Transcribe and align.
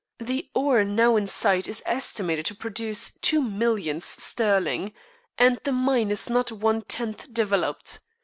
The 0.17 0.49
ore 0.55 0.83
now 0.83 1.15
in 1.15 1.27
sight 1.27 1.67
is 1.67 1.83
estimated 1.85 2.47
to 2.47 2.55
produce 2.55 3.11
two 3.21 3.39
millions 3.39 4.03
sterling, 4.03 4.93
and 5.37 5.59
the 5.63 5.71
mine 5.71 6.09
is 6.09 6.27
not 6.27 6.51
one 6.51 6.81
tenth 6.81 7.31
developed. 7.31 7.99